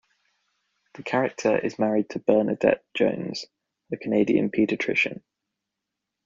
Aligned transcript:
The 0.95 1.03
character 1.03 1.59
is 1.59 1.77
married 1.77 2.09
to 2.09 2.19
Bernadette 2.19 2.83
Jones, 2.95 3.45
a 3.93 3.97
Canadian 3.97 4.49
pediatrician. 4.49 5.21